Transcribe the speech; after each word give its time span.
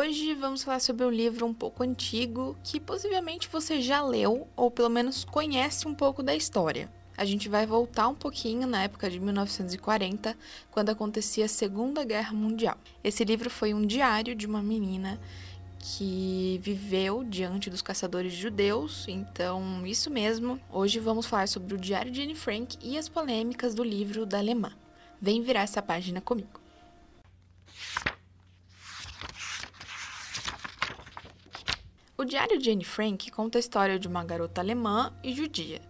Hoje 0.00 0.32
vamos 0.32 0.62
falar 0.62 0.78
sobre 0.78 1.04
um 1.04 1.10
livro 1.10 1.44
um 1.44 1.52
pouco 1.52 1.82
antigo 1.82 2.56
que 2.62 2.78
possivelmente 2.78 3.48
você 3.48 3.82
já 3.82 4.00
leu 4.00 4.46
ou 4.54 4.70
pelo 4.70 4.88
menos 4.88 5.24
conhece 5.24 5.88
um 5.88 5.92
pouco 5.92 6.22
da 6.22 6.36
história. 6.36 6.88
A 7.16 7.24
gente 7.24 7.48
vai 7.48 7.66
voltar 7.66 8.06
um 8.06 8.14
pouquinho 8.14 8.64
na 8.68 8.84
época 8.84 9.10
de 9.10 9.18
1940, 9.18 10.38
quando 10.70 10.90
acontecia 10.90 11.46
a 11.46 11.48
Segunda 11.48 12.04
Guerra 12.04 12.32
Mundial. 12.32 12.78
Esse 13.02 13.24
livro 13.24 13.50
foi 13.50 13.74
um 13.74 13.84
diário 13.84 14.36
de 14.36 14.46
uma 14.46 14.62
menina 14.62 15.18
que 15.80 16.60
viveu 16.62 17.24
diante 17.24 17.68
dos 17.68 17.82
caçadores 17.82 18.32
judeus. 18.32 19.04
Então, 19.08 19.84
isso 19.84 20.12
mesmo. 20.12 20.60
Hoje 20.70 21.00
vamos 21.00 21.26
falar 21.26 21.48
sobre 21.48 21.74
o 21.74 21.78
Diário 21.78 22.12
de 22.12 22.22
Anne 22.22 22.36
Frank 22.36 22.78
e 22.80 22.96
as 22.96 23.08
polêmicas 23.08 23.74
do 23.74 23.82
livro 23.82 24.24
da 24.24 24.38
alemã. 24.38 24.70
Vem 25.20 25.42
virar 25.42 25.62
essa 25.62 25.82
página 25.82 26.20
comigo. 26.20 26.57
O 32.20 32.24
Diário 32.24 32.58
de 32.58 32.72
Anne 32.72 32.82
Frank 32.82 33.30
conta 33.30 33.58
a 33.58 33.60
história 33.60 33.96
de 33.96 34.08
uma 34.08 34.24
garota 34.24 34.60
alemã 34.60 35.12
e 35.22 35.32
judia. 35.32 35.80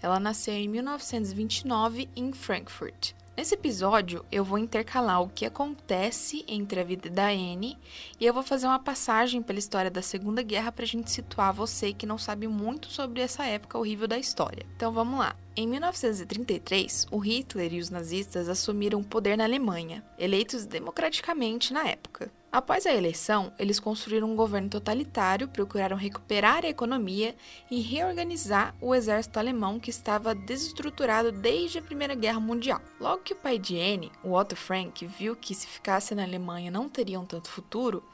Ela 0.00 0.18
nasceu 0.18 0.54
em 0.54 0.66
1929 0.66 2.08
em 2.16 2.32
Frankfurt. 2.32 3.12
Nesse 3.36 3.54
episódio, 3.54 4.24
eu 4.32 4.42
vou 4.42 4.56
intercalar 4.56 5.20
o 5.20 5.28
que 5.28 5.44
acontece 5.44 6.42
entre 6.48 6.80
a 6.80 6.84
vida 6.84 7.10
da 7.10 7.26
Anne 7.26 7.76
e 8.18 8.24
eu 8.24 8.32
vou 8.32 8.42
fazer 8.42 8.66
uma 8.66 8.78
passagem 8.78 9.42
pela 9.42 9.58
história 9.58 9.90
da 9.90 10.00
Segunda 10.00 10.40
Guerra 10.40 10.72
para 10.72 10.84
a 10.84 10.88
gente 10.88 11.10
situar 11.10 11.52
você 11.52 11.92
que 11.92 12.06
não 12.06 12.16
sabe 12.16 12.48
muito 12.48 12.88
sobre 12.88 13.20
essa 13.20 13.44
época 13.44 13.76
horrível 13.78 14.08
da 14.08 14.18
história. 14.18 14.64
Então 14.74 14.90
vamos 14.90 15.18
lá. 15.18 15.36
Em 15.54 15.68
1933, 15.68 17.08
o 17.10 17.18
Hitler 17.18 17.74
e 17.74 17.78
os 17.78 17.90
nazistas 17.90 18.48
assumiram 18.48 19.00
o 19.00 19.04
poder 19.04 19.36
na 19.36 19.44
Alemanha, 19.44 20.02
eleitos 20.18 20.64
democraticamente 20.64 21.74
na 21.74 21.86
época. 21.86 22.32
Após 22.54 22.86
a 22.86 22.94
eleição, 22.94 23.52
eles 23.58 23.80
construíram 23.80 24.30
um 24.30 24.36
governo 24.36 24.68
totalitário, 24.68 25.48
procuraram 25.48 25.96
recuperar 25.96 26.64
a 26.64 26.68
economia 26.68 27.34
e 27.68 27.80
reorganizar 27.80 28.76
o 28.80 28.94
exército 28.94 29.40
alemão 29.40 29.80
que 29.80 29.90
estava 29.90 30.36
desestruturado 30.36 31.32
desde 31.32 31.78
a 31.80 31.82
Primeira 31.82 32.14
Guerra 32.14 32.38
Mundial. 32.38 32.80
Logo 33.00 33.24
que 33.24 33.32
o 33.32 33.36
pai 33.36 33.58
de 33.58 33.76
Anne, 33.76 34.12
o 34.22 34.34
Otto 34.34 34.54
Frank, 34.54 35.04
viu 35.04 35.34
que 35.34 35.52
se 35.52 35.66
ficasse 35.66 36.14
na 36.14 36.22
Alemanha 36.22 36.70
não 36.70 36.88
teriam 36.88 37.26
tanto 37.26 37.48
futuro, 37.48 38.04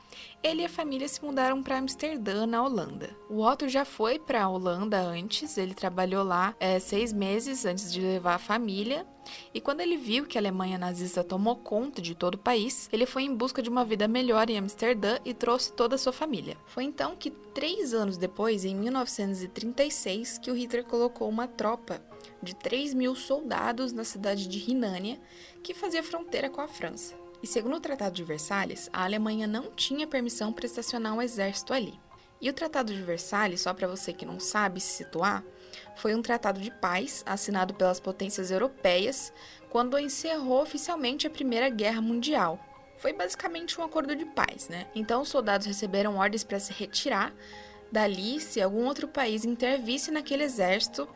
ele 0.43 0.63
e 0.63 0.65
a 0.65 0.69
família 0.69 1.07
se 1.07 1.25
mudaram 1.25 1.63
para 1.63 1.79
Amsterdã, 1.79 2.47
na 2.47 2.63
Holanda. 2.63 3.11
O 3.29 3.43
Otto 3.43 3.69
já 3.69 3.85
foi 3.85 4.19
para 4.19 4.43
a 4.43 4.49
Holanda 4.49 5.01
antes, 5.01 5.59
ele 5.59 5.75
trabalhou 5.75 6.25
lá 6.25 6.55
é, 6.59 6.79
seis 6.79 7.13
meses 7.13 7.65
antes 7.65 7.93
de 7.93 8.01
levar 8.01 8.35
a 8.35 8.39
família. 8.39 9.07
E 9.53 9.61
quando 9.61 9.81
ele 9.81 9.97
viu 9.97 10.27
que 10.27 10.39
a 10.39 10.41
Alemanha 10.41 10.79
nazista 10.79 11.23
tomou 11.23 11.55
conta 11.57 12.01
de 12.01 12.15
todo 12.15 12.35
o 12.35 12.39
país, 12.39 12.89
ele 12.93 13.07
foi 13.07 13.25
em 13.25 13.35
busca 13.35 13.63
de 13.63 13.69
uma 13.69 13.85
vida 13.85 14.09
melhor 14.09 14.49
em 14.49 14.59
Amsterdã 14.59 15.19
e 15.25 15.35
trouxe 15.35 15.73
toda 15.73 15.95
a 15.95 15.99
sua 15.99 16.13
família. 16.13 16.57
Foi 16.67 16.85
então 16.85 17.15
que, 17.15 17.31
três 17.31 17.93
anos 17.93 18.17
depois, 18.17 18.65
em 18.65 18.75
1936, 18.75 20.39
que 20.39 20.51
o 20.51 20.55
Hitler 20.55 20.85
colocou 20.85 21.29
uma 21.29 21.47
tropa 21.47 22.03
de 22.43 22.55
3 22.55 22.95
mil 22.95 23.15
soldados 23.15 23.93
na 23.93 24.05
cidade 24.05 24.49
de 24.49 24.59
Rinânia, 24.59 25.21
que 25.63 25.75
fazia 25.75 26.03
fronteira 26.03 26.49
com 26.49 26.61
a 26.61 26.69
França. 26.69 27.20
E 27.43 27.47
segundo 27.47 27.77
o 27.77 27.81
Tratado 27.81 28.15
de 28.15 28.25
Versalhes, 28.25 28.91
a 28.93 29.05
Alemanha 29.05 29.47
não 29.47 29.71
tinha 29.71 30.07
permissão 30.07 30.53
para 30.53 30.67
estacionar 30.67 31.15
um 31.15 31.23
exército 31.23 31.73
ali. 31.73 31.99
E 32.41 32.49
o 32.49 32.53
Tratado 32.53 32.93
de 32.93 33.03
Versalhes, 33.03 33.63
só 33.63 33.75
para 33.75 33.89
você 33.89 34.13
que 34.13 34.27
não 34.27 34.41
sabe 34.41 34.81
se 34.81 34.93
situar, 34.93 35.45
foi 35.97 36.15
um 36.15 36.23
tratado 36.23 36.61
de 36.61 36.71
paz 36.71 37.23
assinado 37.27 37.75
pelas 37.75 38.01
potências 38.01 38.51
europeias 38.51 39.33
quando 39.69 39.99
encerrou 39.99 40.63
oficialmente 40.63 41.27
a 41.27 41.31
Primeira 41.31 41.69
Guerra 41.69 42.01
Mundial. 42.01 42.59
Foi 42.99 43.13
basicamente 43.13 43.81
um 43.81 43.85
acordo 43.85 44.15
de 44.15 44.25
paz, 44.25 44.69
né? 44.69 44.87
Então 44.95 45.23
os 45.23 45.29
soldados 45.29 45.67
receberam 45.67 46.17
ordens 46.17 46.45
para 46.45 46.59
se 46.59 46.73
retirar 46.73 47.33
dali 47.91 48.41
se 48.41 48.61
algum 48.61 48.87
outro 48.87 49.09
país 49.09 49.45
intervisse 49.45 50.11
naquele 50.11 50.45
exército, 50.45 51.09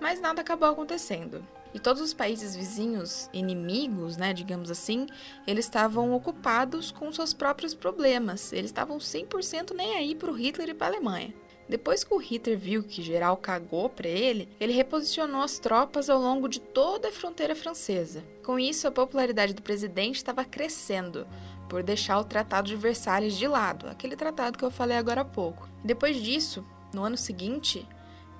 mas 0.00 0.20
nada 0.20 0.40
acabou 0.40 0.68
acontecendo. 0.68 1.44
E 1.72 1.78
todos 1.78 2.02
os 2.02 2.12
países 2.12 2.56
vizinhos, 2.56 3.30
inimigos, 3.32 4.16
né, 4.16 4.32
digamos 4.32 4.70
assim, 4.70 5.06
eles 5.46 5.64
estavam 5.64 6.12
ocupados 6.12 6.90
com 6.90 7.12
seus 7.12 7.32
próprios 7.32 7.74
problemas. 7.74 8.52
Eles 8.52 8.70
estavam 8.70 8.98
100% 8.98 9.74
nem 9.74 9.96
aí 9.96 10.14
para 10.14 10.30
o 10.30 10.34
Hitler 10.34 10.70
e 10.70 10.74
para 10.74 10.88
a 10.88 10.90
Alemanha. 10.90 11.34
Depois 11.68 12.02
que 12.02 12.12
o 12.12 12.18
Hitler 12.18 12.58
viu 12.58 12.82
que 12.82 13.00
geral 13.00 13.36
cagou 13.36 13.88
para 13.88 14.08
ele, 14.08 14.48
ele 14.58 14.72
reposicionou 14.72 15.40
as 15.40 15.60
tropas 15.60 16.10
ao 16.10 16.20
longo 16.20 16.48
de 16.48 16.60
toda 16.60 17.08
a 17.08 17.12
fronteira 17.12 17.54
francesa. 17.54 18.24
Com 18.44 18.58
isso, 18.58 18.88
a 18.88 18.90
popularidade 18.90 19.54
do 19.54 19.62
presidente 19.62 20.16
estava 20.16 20.44
crescendo, 20.44 21.28
por 21.68 21.84
deixar 21.84 22.18
o 22.18 22.24
Tratado 22.24 22.66
de 22.66 22.74
Versalhes 22.74 23.36
de 23.36 23.46
lado, 23.46 23.86
aquele 23.86 24.16
tratado 24.16 24.58
que 24.58 24.64
eu 24.64 24.70
falei 24.72 24.96
agora 24.96 25.20
há 25.20 25.24
pouco. 25.24 25.68
Depois 25.84 26.16
disso, 26.16 26.66
no 26.92 27.04
ano 27.04 27.16
seguinte, 27.16 27.88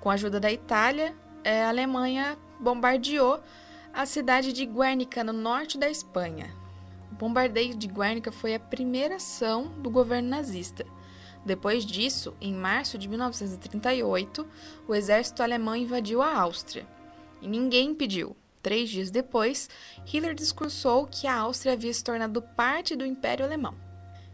com 0.01 0.09
a 0.09 0.15
ajuda 0.15 0.37
da 0.37 0.51
Itália, 0.51 1.15
é, 1.41 1.63
a 1.63 1.69
Alemanha 1.69 2.37
bombardeou 2.61 3.41
a 3.93 4.05
cidade 4.05 4.53
de 4.53 4.65
Guernica, 4.65 5.23
no 5.23 5.33
norte 5.33 5.77
da 5.77 5.89
Espanha. 5.89 6.53
O 7.11 7.15
bombardeio 7.15 7.75
de 7.75 7.87
Guernica 7.87 8.31
foi 8.31 8.55
a 8.55 8.59
primeira 8.59 9.15
ação 9.15 9.67
do 9.79 9.89
governo 9.89 10.29
nazista. 10.29 10.85
Depois 11.45 11.85
disso, 11.85 12.35
em 12.39 12.53
março 12.53 12.97
de 12.97 13.09
1938, 13.09 14.47
o 14.87 14.93
exército 14.93 15.41
alemão 15.41 15.75
invadiu 15.75 16.21
a 16.21 16.33
Áustria. 16.37 16.87
E 17.41 17.47
ninguém 17.47 17.89
impediu. 17.89 18.37
Três 18.61 18.89
dias 18.89 19.09
depois, 19.09 19.67
Hitler 20.05 20.35
discursou 20.35 21.07
que 21.07 21.25
a 21.25 21.35
Áustria 21.35 21.73
havia 21.73 21.91
se 21.91 22.03
tornado 22.03 22.41
parte 22.41 22.95
do 22.95 23.05
Império 23.05 23.43
Alemão. 23.43 23.75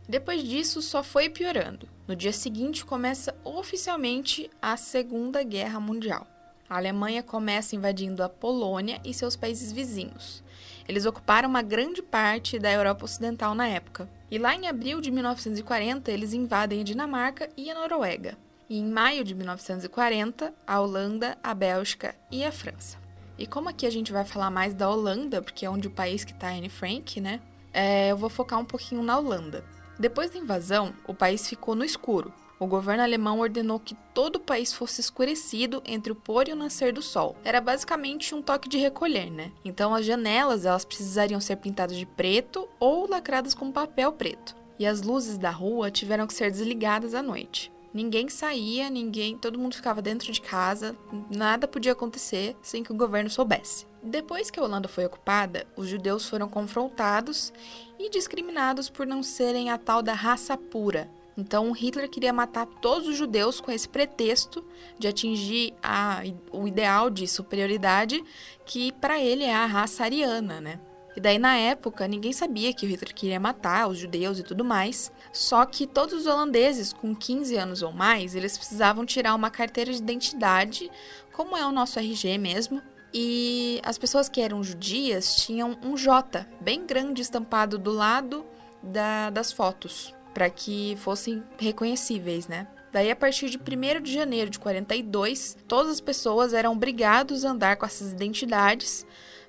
Depois 0.08 0.44
disso, 0.44 0.82
só 0.82 1.02
foi 1.02 1.30
piorando. 1.30 1.88
No 2.06 2.16
dia 2.16 2.34
seguinte, 2.34 2.86
começa 2.86 3.36
oficialmente 3.44 4.50
a 4.62 4.76
Segunda 4.76 5.44
Guerra 5.44 5.80
Mundial. 5.80 6.28
A 6.70 6.76
Alemanha 6.76 7.24
começa 7.24 7.76
invadindo 7.76 8.22
a 8.22 8.28
Polônia 8.28 9.00
e 9.06 9.14
seus 9.14 9.38
países 9.38 9.72
vizinhos. 9.72 10.44
Eles 10.86 11.06
ocuparam 11.06 11.48
uma 11.48 11.62
grande 11.62 12.02
parte 12.02 12.60
da 12.60 12.72
Europa 12.72 13.06
Ocidental 13.06 13.56
na 13.56 13.68
época. 13.68 14.10
E 14.30 14.38
lá 14.38 14.54
em 14.54 14.68
abril 14.68 15.00
de 15.00 15.10
1940, 15.10 16.12
eles 16.12 16.34
invadem 16.34 16.82
a 16.82 16.84
Dinamarca 16.84 17.50
e 17.56 17.72
a 17.72 17.74
Noruega. 17.74 18.38
E 18.70 18.78
em 18.80 18.86
maio 18.86 19.24
de 19.24 19.34
1940, 19.34 20.54
a 20.66 20.80
Holanda, 20.82 21.38
a 21.42 21.54
Bélgica 21.54 22.14
e 22.30 22.44
a 22.44 22.52
França. 22.52 22.98
E 23.38 23.48
como 23.48 23.70
aqui 23.70 23.86
a 23.86 23.90
gente 23.90 24.12
vai 24.12 24.26
falar 24.26 24.50
mais 24.50 24.74
da 24.74 24.90
Holanda, 24.90 25.42
porque 25.42 25.66
é 25.66 25.70
onde 25.70 25.88
o 25.88 25.92
país 25.92 26.26
que 26.26 26.34
está 26.34 26.50
Anne 26.50 26.70
Frank, 26.70 27.22
né? 27.22 27.40
É, 27.74 28.12
eu 28.12 28.18
vou 28.18 28.30
focar 28.30 28.60
um 28.60 28.66
pouquinho 28.66 29.04
na 29.04 29.18
Holanda. 29.18 29.64
Depois 29.98 30.32
da 30.32 30.40
invasão, 30.40 30.94
o 31.08 31.14
país 31.14 31.48
ficou 31.48 31.76
no 31.76 31.86
escuro, 31.86 32.34
o 32.60 32.66
governo 32.66 33.04
alemão 33.04 33.40
ordenou 33.40 33.80
que 33.80 33.96
todo 34.14 34.38
o 34.38 34.40
país 34.40 34.74
fosse 34.74 35.00
escurecido 35.00 35.82
entre 35.86 36.12
o 36.12 36.16
pôr 36.16 36.48
e 36.48 36.54
o 36.54 36.56
nascer 36.56 36.92
do 36.92 37.02
sol. 37.02 37.36
Era 37.44 37.62
basicamente 37.62 38.34
um 38.34 38.42
toque 38.42 38.68
de 38.68 38.78
recolher, 38.78 39.30
né? 39.30 39.52
Então 39.64 39.94
as 39.94 40.06
janelas 40.06 40.66
elas 40.66 40.84
precisariam 40.84 41.40
ser 41.40 41.58
pintadas 41.58 41.96
de 41.96 42.06
preto 42.06 42.68
ou 42.80 43.08
lacradas 43.08 43.54
com 43.54 43.72
papel 43.72 44.12
preto. 44.12 44.56
E 44.80 44.86
as 44.86 45.02
luzes 45.02 45.38
da 45.38 45.52
rua 45.52 45.92
tiveram 45.92 46.26
que 46.26 46.34
ser 46.34 46.52
desligadas 46.52 47.14
à 47.14 47.22
noite. 47.22 47.72
Ninguém 47.94 48.30
saía, 48.30 48.90
ninguém, 48.90 49.38
todo 49.38 49.58
mundo 49.58 49.76
ficava 49.76 50.02
dentro 50.02 50.32
de 50.32 50.42
casa, 50.42 50.96
nada 51.36 51.68
podia 51.68 51.94
acontecer 51.94 52.56
sem 52.62 52.84
que 52.84 52.92
o 52.92 52.96
governo 52.96 53.30
soubesse. 53.30 53.88
Depois 54.04 54.52
que 54.52 54.60
a 54.60 54.64
Holanda 54.64 54.88
foi 54.88 55.06
ocupada, 55.06 55.66
os 55.76 55.88
judeus 55.88 56.30
foram 56.30 56.48
confrontados 56.48 57.52
e 57.98 58.10
discriminados 58.10 58.90
por 58.90 59.08
não 59.08 59.24
serem 59.24 59.72
a 59.72 59.78
tal 59.78 60.04
da 60.04 60.14
raça 60.14 60.56
pura, 60.56 61.10
então 61.38 61.72
Hitler 61.72 62.10
queria 62.10 62.34
matar 62.34 62.66
todos 62.66 63.08
os 63.08 63.16
judeus 63.16 63.62
com 63.62 63.72
esse 63.72 63.88
pretexto 63.88 64.66
de 64.98 65.08
atingir 65.08 65.74
a, 65.84 66.24
o 66.52 66.68
ideal 66.68 67.12
de 67.12 67.28
superioridade 67.28 68.24
que 68.66 68.92
para 68.94 69.20
ele 69.20 69.44
é 69.44 69.54
a 69.54 69.68
raça 69.68 70.04
ariana, 70.04 70.60
né? 70.60 70.80
E 71.16 71.20
daí 71.20 71.38
na 71.38 71.56
época 71.56 72.08
ninguém 72.08 72.34
sabia 72.34 72.74
que 72.74 72.86
o 72.86 72.90
Hitler 72.90 73.14
queria 73.14 73.40
matar 73.40 73.88
os 73.88 74.00
judeus 74.00 74.40
e 74.40 74.44
tudo 74.44 74.66
mais. 74.66 75.12
Só 75.32 75.66
que 75.66 75.86
todos 75.86 76.14
os 76.14 76.26
holandeses 76.26 76.92
com 76.92 77.16
15 77.16 77.56
anos 77.56 77.82
ou 77.82 77.92
mais, 77.92 78.36
eles 78.36 78.58
precisavam 78.58 79.06
tirar 79.06 79.36
uma 79.36 79.50
carteira 79.50 79.92
de 79.92 79.98
identidade, 79.98 80.92
como 81.34 81.56
é 81.56 81.66
o 81.66 81.72
nosso 81.72 82.00
RG 82.00 82.38
mesmo, 82.38 82.82
e 83.14 83.80
as 83.84 83.98
pessoas 83.98 84.30
que 84.30 84.42
eram 84.42 84.64
judias 84.64 85.36
tinham 85.38 85.78
um 85.84 85.96
J 85.96 86.46
bem 86.62 86.86
grande 86.86 87.22
estampado 87.22 87.80
do 87.80 87.92
lado 87.92 88.46
da, 88.84 89.32
das 89.32 89.52
fotos 89.52 90.17
para 90.38 90.52
que 90.52 90.96
fossem 90.98 91.44
reconhecíveis, 91.58 92.48
né? 92.48 92.68
Daí, 92.94 93.10
a 93.10 93.16
partir 93.16 93.50
de 93.50 93.58
1 93.58 94.04
de 94.04 94.14
janeiro 94.14 94.52
de 94.52 94.60
42, 94.60 95.58
todas 95.68 95.94
as 95.94 96.00
pessoas 96.00 96.54
eram 96.54 96.74
obrigadas 96.74 97.44
a 97.44 97.50
andar 97.50 97.76
com 97.76 97.88
essas 97.88 98.12
identidades 98.12 99.04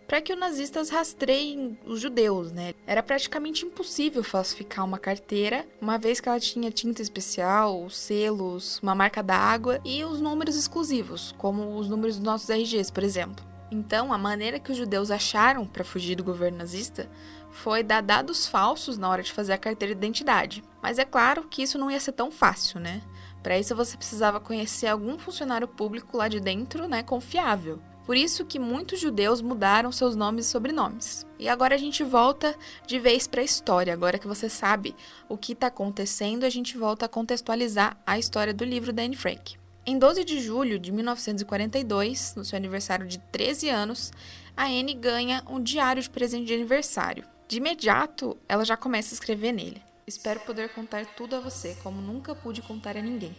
para 0.06 0.22
que 0.22 0.32
os 0.32 0.38
nazistas 0.38 0.88
rastreiem 0.88 1.78
os 1.84 2.00
judeus, 2.00 2.52
né? 2.52 2.72
Era 2.86 3.02
praticamente 3.02 3.66
impossível 3.66 4.24
falsificar 4.24 4.82
uma 4.82 4.98
carteira, 4.98 5.66
uma 5.78 5.98
vez 5.98 6.20
que 6.20 6.28
ela 6.30 6.40
tinha 6.40 6.70
tinta 6.70 7.02
especial, 7.02 7.90
selos, 7.90 8.80
uma 8.82 8.94
marca 8.94 9.22
d'água 9.22 9.82
e 9.84 10.02
os 10.04 10.22
números 10.22 10.56
exclusivos, 10.56 11.34
como 11.36 11.76
os 11.76 11.86
números 11.86 12.16
dos 12.16 12.24
nossos 12.24 12.48
RGs, 12.48 12.90
por 12.90 13.04
exemplo. 13.04 13.44
Então, 13.70 14.12
a 14.12 14.18
maneira 14.18 14.58
que 14.58 14.72
os 14.72 14.78
judeus 14.78 15.10
acharam 15.10 15.66
para 15.66 15.84
fugir 15.84 16.16
do 16.16 16.24
governo 16.24 16.58
nazista 16.58 17.08
foi 17.50 17.82
dar 17.82 18.02
dados 18.02 18.46
falsos 18.46 18.96
na 18.96 19.08
hora 19.08 19.22
de 19.22 19.32
fazer 19.32 19.52
a 19.52 19.58
carteira 19.58 19.94
de 19.94 19.98
identidade. 19.98 20.64
Mas 20.82 20.98
é 20.98 21.04
claro 21.04 21.44
que 21.44 21.62
isso 21.62 21.78
não 21.78 21.90
ia 21.90 22.00
ser 22.00 22.12
tão 22.12 22.30
fácil, 22.30 22.80
né? 22.80 23.02
Para 23.42 23.58
isso 23.58 23.74
você 23.74 23.96
precisava 23.96 24.40
conhecer 24.40 24.86
algum 24.86 25.18
funcionário 25.18 25.68
público 25.68 26.16
lá 26.16 26.28
de 26.28 26.40
dentro, 26.40 26.88
né, 26.88 27.02
confiável. 27.02 27.80
Por 28.04 28.16
isso 28.16 28.46
que 28.46 28.58
muitos 28.58 28.98
judeus 28.98 29.42
mudaram 29.42 29.92
seus 29.92 30.16
nomes 30.16 30.46
e 30.46 30.48
sobrenomes. 30.48 31.26
E 31.38 31.46
agora 31.46 31.74
a 31.74 31.78
gente 31.78 32.02
volta 32.02 32.56
de 32.86 32.98
vez 32.98 33.26
para 33.26 33.42
a 33.42 33.44
história. 33.44 33.92
Agora 33.92 34.18
que 34.18 34.26
você 34.26 34.48
sabe 34.48 34.96
o 35.28 35.36
que 35.36 35.52
está 35.52 35.66
acontecendo, 35.66 36.44
a 36.44 36.48
gente 36.48 36.78
volta 36.78 37.04
a 37.04 37.08
contextualizar 37.08 37.98
a 38.06 38.18
história 38.18 38.54
do 38.54 38.64
livro 38.64 38.94
da 38.94 39.02
Anne 39.02 39.14
Frank. 39.14 39.58
Em 39.90 39.98
12 39.98 40.22
de 40.22 40.38
julho 40.38 40.78
de 40.78 40.92
1942, 40.92 42.34
no 42.36 42.44
seu 42.44 42.58
aniversário 42.58 43.06
de 43.06 43.16
13 43.32 43.70
anos, 43.70 44.12
a 44.54 44.66
Anne 44.66 44.92
ganha 44.92 45.42
um 45.48 45.58
diário 45.62 46.02
de 46.02 46.10
presente 46.10 46.44
de 46.44 46.52
aniversário. 46.52 47.24
De 47.48 47.56
imediato, 47.56 48.36
ela 48.46 48.66
já 48.66 48.76
começa 48.76 49.14
a 49.14 49.16
escrever 49.16 49.50
nele. 49.50 49.82
Espero 50.06 50.40
poder 50.40 50.68
contar 50.74 51.06
tudo 51.16 51.36
a 51.36 51.40
você 51.40 51.74
como 51.82 52.02
nunca 52.02 52.34
pude 52.34 52.60
contar 52.60 52.98
a 52.98 53.00
ninguém. 53.00 53.34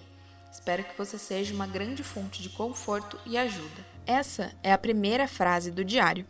Espero 0.52 0.84
que 0.84 0.98
você 0.98 1.20
seja 1.20 1.54
uma 1.54 1.68
grande 1.68 2.02
fonte 2.02 2.42
de 2.42 2.50
conforto 2.50 3.20
e 3.28 3.38
ajuda. 3.38 3.86
Essa 4.08 4.52
é 4.64 4.74
a 4.74 4.78
primeira 4.80 5.28
frase 5.28 5.70
do 5.70 5.86
diário. 5.86 6.26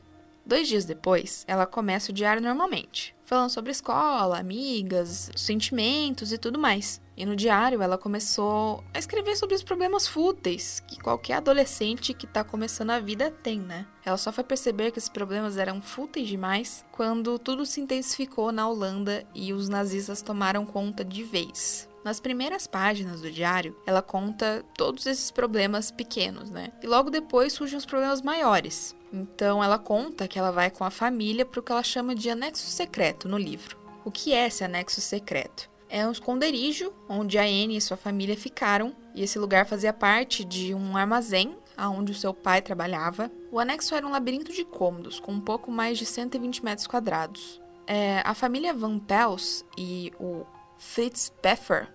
Dois 0.46 0.68
dias 0.68 0.84
depois, 0.84 1.46
ela 1.48 1.66
começa 1.66 2.12
o 2.12 2.14
diário 2.14 2.42
normalmente, 2.42 3.16
falando 3.24 3.52
sobre 3.52 3.72
escola, 3.72 4.38
amigas, 4.38 5.32
sentimentos 5.34 6.34
e 6.34 6.38
tudo 6.38 6.60
mais. 6.60 7.00
E 7.20 7.26
no 7.26 7.36
diário 7.36 7.82
ela 7.82 7.98
começou 7.98 8.82
a 8.94 8.98
escrever 8.98 9.36
sobre 9.36 9.54
os 9.54 9.62
problemas 9.62 10.08
fúteis 10.08 10.80
que 10.88 10.98
qualquer 10.98 11.34
adolescente 11.34 12.14
que 12.14 12.26
está 12.26 12.46
começando 12.46 12.92
a 12.92 13.00
vida 13.02 13.30
tem, 13.30 13.60
né? 13.60 13.86
Ela 14.06 14.16
só 14.16 14.32
foi 14.32 14.46
perceber 14.46 14.92
que 14.92 15.00
esses 15.00 15.10
problemas 15.10 15.58
eram 15.58 15.82
fúteis 15.82 16.30
demais 16.30 16.86
quando 16.94 17.38
tudo 17.38 17.66
se 17.66 17.82
intensificou 17.82 18.54
na 18.54 18.70
Holanda 18.70 19.26
e 19.36 19.52
os 19.52 19.68
nazistas 19.68 20.22
tomaram 20.22 20.66
conta 20.66 21.04
de 21.04 21.22
vez. 21.22 21.90
Nas 22.06 22.22
primeiras 22.22 22.66
páginas 22.66 23.20
do 23.20 23.30
diário, 23.30 23.76
ela 23.86 24.02
conta 24.02 24.64
todos 24.78 25.06
esses 25.06 25.30
problemas 25.30 25.92
pequenos, 25.92 26.50
né? 26.50 26.72
E 26.82 26.88
logo 26.88 27.10
depois 27.10 27.52
surgem 27.52 27.78
os 27.78 27.86
problemas 27.86 28.22
maiores. 28.22 28.96
Então 29.12 29.62
ela 29.62 29.78
conta 29.78 30.26
que 30.26 30.40
ela 30.40 30.52
vai 30.52 30.72
com 30.72 30.86
a 30.86 30.90
família 30.90 31.46
para 31.46 31.60
o 31.60 31.64
que 31.64 31.72
ela 31.74 31.84
chama 31.84 32.16
de 32.16 32.30
anexo 32.30 32.68
secreto 32.68 33.28
no 33.28 33.38
livro. 33.38 33.78
O 34.06 34.10
que 34.10 34.34
é 34.34 34.48
esse 34.48 34.64
anexo 34.64 35.02
secreto? 35.02 35.69
É 35.90 36.08
um 36.08 36.12
esconderijo 36.12 36.94
onde 37.10 37.40
a 37.40 37.44
Anne 37.44 37.76
e 37.76 37.82
sua 37.82 37.98
família 37.98 38.38
ficaram, 38.38 38.96
e 39.16 39.24
esse 39.24 39.40
lugar 39.40 39.66
fazia 39.66 39.92
parte 39.92 40.46
de 40.46 40.74
um 40.76 40.96
armazém 40.96 41.58
onde 41.88 42.12
o 42.12 42.16
seu 42.16 42.34
pai 42.34 42.62
trabalhava. 42.62 43.32
O 43.52 43.60
anexo 43.60 43.96
era 43.96 44.06
um 44.06 44.12
labirinto 44.12 44.52
de 44.52 44.66
cômodos, 44.66 45.20
com 45.20 45.32
um 45.32 45.40
pouco 45.40 45.72
mais 45.72 45.98
de 45.98 46.06
120 46.06 46.64
metros 46.64 46.86
quadrados. 46.86 47.62
É, 47.88 48.22
a 48.24 48.34
família 48.34 48.74
Van 48.74 49.00
Pels 49.00 49.66
e 49.78 50.12
o 50.20 50.46
Fritz 50.78 51.34
Pfeffer, 51.42 51.88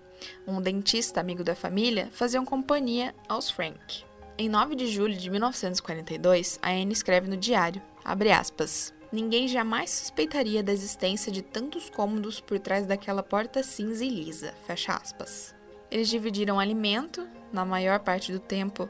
um 0.46 0.60
dentista 0.60 1.20
amigo 1.20 1.44
da 1.44 1.54
família, 1.54 2.08
faziam 2.12 2.44
companhia 2.44 3.14
aos 3.28 3.50
Frank. 3.50 4.04
Em 4.36 4.48
9 4.48 4.74
de 4.74 4.88
julho 4.88 5.14
de 5.14 5.30
1942, 5.30 6.58
a 6.60 6.70
Anne 6.70 6.92
escreve 6.92 7.28
no 7.28 7.36
diário, 7.36 7.80
aspas, 8.04 8.92
Ninguém 9.14 9.46
jamais 9.46 9.90
suspeitaria 9.90 10.60
da 10.60 10.72
existência 10.72 11.30
de 11.30 11.40
tantos 11.40 11.88
cômodos 11.88 12.40
por 12.40 12.58
trás 12.58 12.84
daquela 12.84 13.22
porta 13.22 13.62
cinza 13.62 14.04
e 14.04 14.08
lisa. 14.08 14.52
Fecha 14.66 14.92
aspas. 14.92 15.54
Eles 15.88 16.08
dividiram 16.08 16.58
alimento, 16.58 17.24
na 17.52 17.64
maior 17.64 18.00
parte 18.00 18.32
do 18.32 18.40
tempo 18.40 18.88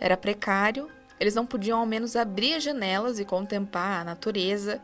era 0.00 0.16
precário, 0.16 0.90
eles 1.20 1.34
não 1.34 1.44
podiam 1.44 1.78
ao 1.78 1.84
menos 1.84 2.16
abrir 2.16 2.54
as 2.54 2.62
janelas 2.62 3.18
e 3.18 3.24
contemplar 3.26 4.00
a 4.00 4.04
natureza, 4.04 4.80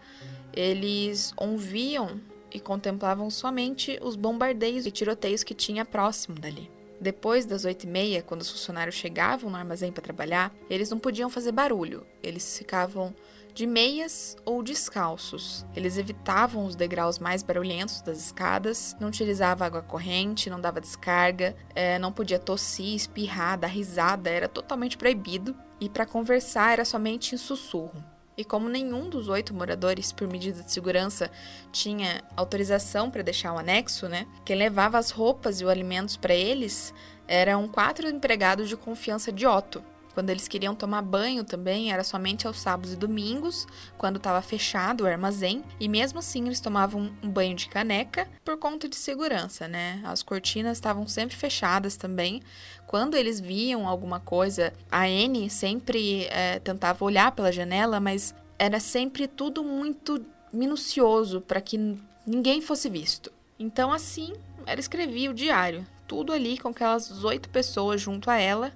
eles 0.52 1.32
ouviam 1.38 2.20
e 2.52 2.60
contemplavam 2.60 3.30
somente 3.30 3.98
os 4.02 4.14
bombardeios 4.14 4.84
e 4.84 4.90
tiroteios 4.90 5.42
que 5.42 5.54
tinha 5.54 5.86
próximo 5.86 6.38
dali. 6.38 6.70
Depois 7.02 7.44
das 7.44 7.64
oito 7.64 7.82
e 7.82 7.88
meia, 7.88 8.22
quando 8.22 8.42
os 8.42 8.50
funcionários 8.50 8.94
chegavam 8.94 9.50
no 9.50 9.56
armazém 9.56 9.90
para 9.90 10.04
trabalhar, 10.04 10.54
eles 10.70 10.88
não 10.88 11.00
podiam 11.00 11.28
fazer 11.28 11.50
barulho. 11.50 12.06
Eles 12.22 12.56
ficavam 12.56 13.12
de 13.52 13.66
meias 13.66 14.36
ou 14.44 14.62
descalços. 14.62 15.66
Eles 15.74 15.98
evitavam 15.98 16.64
os 16.64 16.76
degraus 16.76 17.18
mais 17.18 17.42
barulhentos 17.42 18.02
das 18.02 18.18
escadas, 18.18 18.96
não 19.00 19.08
utilizava 19.08 19.66
água 19.66 19.82
corrente, 19.82 20.48
não 20.48 20.60
dava 20.60 20.80
descarga, 20.80 21.56
é, 21.74 21.98
não 21.98 22.12
podia 22.12 22.38
tossir, 22.38 22.94
espirrar, 22.94 23.58
dar 23.58 23.66
risada, 23.66 24.30
era 24.30 24.48
totalmente 24.48 24.96
proibido. 24.96 25.56
E 25.80 25.88
para 25.88 26.06
conversar 26.06 26.74
era 26.74 26.84
somente 26.84 27.34
em 27.34 27.38
sussurro. 27.38 28.11
E 28.42 28.44
como 28.44 28.68
nenhum 28.68 29.08
dos 29.08 29.28
oito 29.28 29.54
moradores, 29.54 30.10
por 30.10 30.26
medida 30.26 30.64
de 30.64 30.72
segurança, 30.72 31.30
tinha 31.70 32.24
autorização 32.36 33.08
para 33.08 33.22
deixar 33.22 33.52
o 33.52 33.58
anexo, 33.58 34.08
né? 34.08 34.26
Quem 34.44 34.56
levava 34.56 34.98
as 34.98 35.12
roupas 35.12 35.60
e 35.60 35.64
os 35.64 35.70
alimentos 35.70 36.16
para 36.16 36.34
eles 36.34 36.92
eram 37.28 37.68
quatro 37.68 38.08
empregados 38.08 38.68
de 38.68 38.76
confiança 38.76 39.30
de 39.30 39.46
Otto. 39.46 39.91
Quando 40.14 40.30
eles 40.30 40.46
queriam 40.46 40.74
tomar 40.74 41.02
banho 41.02 41.42
também, 41.42 41.92
era 41.92 42.04
somente 42.04 42.46
aos 42.46 42.60
sábados 42.60 42.92
e 42.92 42.96
domingos, 42.96 43.66
quando 43.96 44.16
estava 44.16 44.42
fechado 44.42 45.04
o 45.04 45.06
armazém, 45.06 45.64
e 45.80 45.88
mesmo 45.88 46.18
assim 46.18 46.44
eles 46.46 46.60
tomavam 46.60 47.10
um 47.22 47.28
banho 47.28 47.56
de 47.56 47.68
caneca 47.68 48.28
por 48.44 48.58
conta 48.58 48.88
de 48.88 48.96
segurança, 48.96 49.66
né? 49.66 50.00
As 50.04 50.22
cortinas 50.22 50.76
estavam 50.76 51.06
sempre 51.08 51.36
fechadas 51.36 51.96
também. 51.96 52.42
Quando 52.86 53.16
eles 53.16 53.40
viam 53.40 53.88
alguma 53.88 54.20
coisa, 54.20 54.72
a 54.90 55.04
Anne 55.04 55.48
sempre 55.48 56.26
é, 56.26 56.58
tentava 56.58 57.04
olhar 57.04 57.32
pela 57.32 57.50
janela, 57.50 57.98
mas 57.98 58.34
era 58.58 58.78
sempre 58.78 59.26
tudo 59.26 59.64
muito 59.64 60.24
minucioso 60.52 61.40
para 61.40 61.60
que 61.60 61.96
ninguém 62.26 62.60
fosse 62.60 62.88
visto. 62.90 63.32
Então, 63.58 63.90
assim, 63.90 64.34
ela 64.66 64.78
escrevia 64.78 65.30
o 65.30 65.34
diário, 65.34 65.86
tudo 66.06 66.32
ali 66.32 66.58
com 66.58 66.68
aquelas 66.68 67.24
oito 67.24 67.48
pessoas 67.48 68.00
junto 68.00 68.30
a 68.30 68.36
ela 68.36 68.72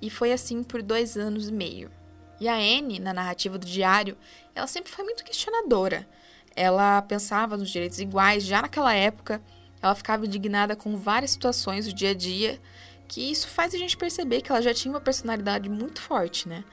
e 0.00 0.10
foi 0.10 0.32
assim 0.32 0.62
por 0.62 0.82
dois 0.82 1.16
anos 1.16 1.48
e 1.48 1.52
meio. 1.52 1.90
E 2.40 2.48
a 2.48 2.54
Anne, 2.54 2.98
na 2.98 3.12
narrativa 3.12 3.58
do 3.58 3.66
diário, 3.66 4.16
ela 4.54 4.66
sempre 4.66 4.92
foi 4.92 5.04
muito 5.04 5.24
questionadora. 5.24 6.08
Ela 6.54 7.02
pensava 7.02 7.56
nos 7.56 7.70
direitos 7.70 7.98
iguais 7.98 8.44
já 8.44 8.62
naquela 8.62 8.94
época, 8.94 9.42
ela 9.80 9.94
ficava 9.94 10.26
indignada 10.26 10.74
com 10.74 10.96
várias 10.96 11.30
situações 11.32 11.86
do 11.86 11.92
dia 11.92 12.10
a 12.10 12.14
dia, 12.14 12.60
que 13.06 13.30
isso 13.30 13.48
faz 13.48 13.74
a 13.74 13.78
gente 13.78 13.96
perceber 13.96 14.42
que 14.42 14.50
ela 14.50 14.60
já 14.60 14.74
tinha 14.74 14.92
uma 14.92 15.00
personalidade 15.00 15.68
muito 15.68 16.00
forte, 16.00 16.48
né? 16.48 16.64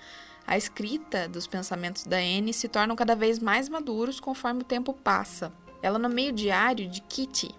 A 0.45 0.57
escrita 0.57 1.27
dos 1.27 1.47
pensamentos 1.47 2.03
da 2.05 2.17
Anne 2.17 2.53
se 2.53 2.67
tornam 2.67 2.95
cada 2.95 3.15
vez 3.15 3.39
mais 3.39 3.67
maduros 3.69 4.19
conforme 4.19 4.61
o 4.61 4.65
tempo 4.65 4.93
passa. 4.93 5.51
Ela 5.81 5.97
nomeia 5.97 6.29
o 6.29 6.33
diário 6.33 6.87
de 6.87 7.01
Kitty, 7.01 7.53